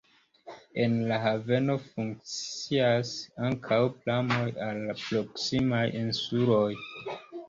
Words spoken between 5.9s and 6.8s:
insuloj.